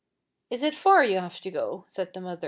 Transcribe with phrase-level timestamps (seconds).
[0.49, 2.39] "Is it far you have to go?" said the mother.